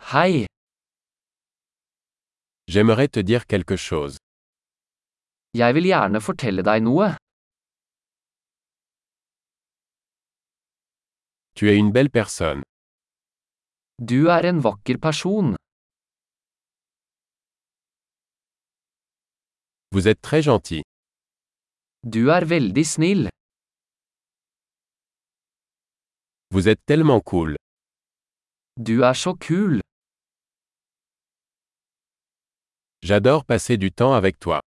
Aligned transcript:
Hei, 0.00 0.46
J'aimerais 2.66 3.08
te 3.08 3.20
dire 3.20 3.46
quelque 3.46 3.76
chose. 3.76 4.16
jeg 5.54 5.74
vil 5.74 5.86
gjerne 5.90 6.20
fortelle 6.20 6.62
deg 6.62 6.82
noe. 6.86 7.08
Tu 11.56 11.68
es 11.70 11.76
une 11.76 11.92
belle 11.92 12.10
personne. 12.10 12.62
Du 13.98 14.28
er 14.28 14.46
en 14.50 14.58
vakker 14.60 14.98
person. 14.98 15.54
Vous 19.92 20.06
êtes 20.08 20.20
très 20.22 20.42
gentil. 20.42 20.82
Du 22.04 22.30
er 22.30 22.44
veldig 22.44 22.86
snill. 22.86 23.28
Vous 26.50 26.68
êtes 26.68 26.84
tellement 26.86 27.20
cool. 27.20 27.56
Du 28.76 29.02
er 29.02 29.14
så 29.14 29.34
kul. 29.36 29.80
J'adore 33.10 33.44
passer 33.44 33.76
du 33.76 33.90
temps 33.90 34.12
avec 34.12 34.38
toi. 34.38 34.60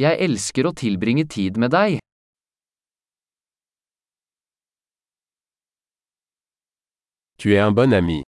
Jeg 0.00 0.16
elsker 0.24 0.64
å 0.64 0.70
tilbringe 0.72 1.26
tid 1.28 1.58
med 1.60 1.74
deg. 1.74 1.98
Tu 7.36 7.52
es 7.52 7.60
un 7.60 7.76
bon 7.76 7.92
ami. 7.92 8.22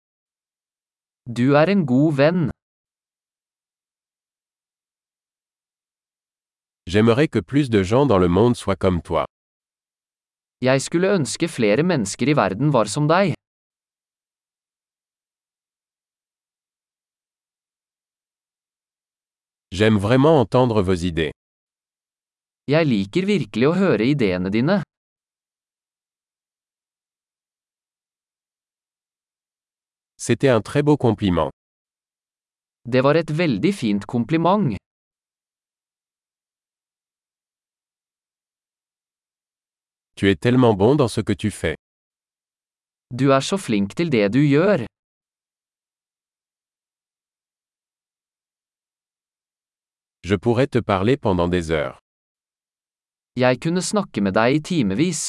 Du 1.29 1.53
er 1.61 1.69
en 1.75 1.85
god 1.85 2.17
venn. 2.23 2.49
J'aimerais 6.89 7.29
que 7.29 7.45
plus 7.45 7.69
de 7.69 7.83
gens 7.83 8.07
dans 8.07 8.23
le 8.25 8.29
monde 8.29 8.57
soient 8.57 8.81
comme 8.81 9.03
toi. 9.03 9.27
Jeg 10.65 10.81
skulle 10.81 11.13
ønske 11.21 11.53
flere 11.53 11.85
mennesker 11.85 12.33
i 12.33 12.39
verden 12.45 12.73
var 12.73 12.89
som 12.89 13.13
deg. 13.13 13.37
J'aime 19.73 19.99
vraiment 19.99 20.41
entendre 20.41 20.83
vos 20.83 20.95
idées. 20.95 21.31
Jeg 22.67 22.87
liker 22.87 23.27
virkelig 23.27 23.69
å 23.71 23.75
høre 23.79 24.07
ideene 24.13 24.51
dine. 24.51 24.81
C'était 30.17 30.49
un 30.49 30.61
très 30.61 30.83
beau 30.83 30.97
compliment. 30.97 31.51
Det 32.85 33.01
var 33.01 33.15
et 33.17 33.31
veldig 33.31 33.73
fint 33.73 34.05
kompliment. 34.07 34.75
Tu 40.17 40.29
es 40.29 40.37
tellement 40.37 40.75
bon 40.75 40.97
dans 40.97 41.09
ce 41.09 41.21
que 41.21 41.33
tu 41.33 41.51
fais. 41.51 41.77
Du 43.15 43.31
er 43.33 43.41
så 43.41 43.57
flink 43.57 43.95
til 43.95 44.11
det 44.11 44.33
du 44.35 44.43
gjør. 44.43 44.85
Je 50.31 50.37
pourrais 50.37 50.69
te 50.69 50.79
parler 50.79 51.17
pendant 51.17 51.49
des 51.49 51.73
heures. 51.73 51.99
Jeg 53.37 53.59
kunne 53.63 53.83
snakke 53.83 54.21
med 54.23 54.37
deg 54.39 54.59
i 54.59 54.61
timevis. 54.63 55.23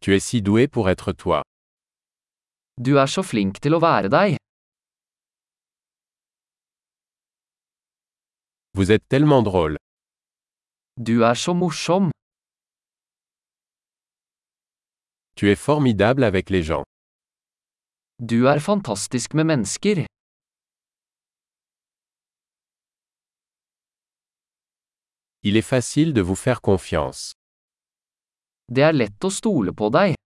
Tu 0.00 0.14
es 0.14 0.22
si 0.28 0.42
doué 0.42 0.68
pour 0.68 0.88
être 0.88 1.10
toi. 1.12 1.42
Du 2.86 2.92
er 3.02 3.10
så 3.10 3.24
flink 3.30 3.58
til 3.58 3.74
å 3.74 3.80
være 3.82 4.08
deg. 4.14 4.36
Vous 8.74 8.92
êtes 8.94 9.08
tellement 9.08 9.42
drôle. 9.42 9.76
Du 11.08 11.24
er 11.30 11.34
så 11.34 11.54
morsom. 11.54 12.12
Tu 15.34 15.50
es 15.50 15.56
formidable 15.56 16.22
avec 16.22 16.48
les 16.50 16.62
gens. 16.62 16.86
Du 18.20 18.48
er 18.50 18.58
fantastisk 18.58 19.34
med 19.34 19.46
mennesker. 19.46 20.04
Il 25.44 25.56
est 25.56 25.62
facile 25.62 26.12
de 26.12 26.20
vous 26.20 26.34
faire 26.34 26.60
confiance. 26.60 27.34
Det 28.66 28.82
er 28.82 28.92
lett 28.92 29.22
å 29.22 29.30
stole 29.30 29.70
på 29.70 29.86
deg. 29.94 30.16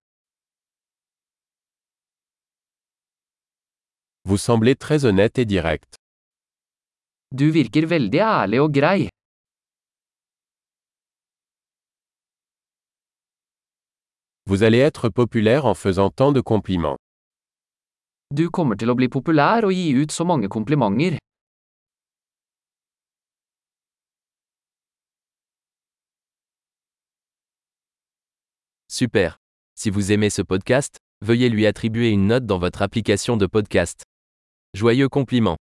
Vous 4.24 4.38
semblez 4.38 4.74
très 4.74 5.04
honnête 5.04 5.38
et 5.38 5.44
direct. 5.44 6.00
Du 7.30 7.50
virker 7.52 7.84
veldig 7.84 8.24
ærlig 8.24 8.60
og 8.64 8.72
grei. 8.72 9.08
Vous 14.46 14.62
allez 14.62 14.78
être 14.78 15.10
populaire 15.10 15.66
en 15.66 15.74
faisant 15.74 16.08
tant 16.08 16.32
de 16.32 16.40
compliments. 16.40 16.96
Du. 18.32 18.48
Super. 28.88 29.38
Si 29.74 29.90
vous 29.90 30.12
aimez 30.12 30.30
ce 30.30 30.40
podcast, 30.40 30.98
veuillez 31.20 31.50
lui 31.50 31.66
attribuer 31.66 32.08
une 32.08 32.26
note 32.26 32.46
dans 32.46 32.58
votre 32.58 32.80
application 32.80 33.36
de 33.36 33.44
podcast. 33.44 34.04
Joyeux 34.72 35.10
compliment. 35.10 35.58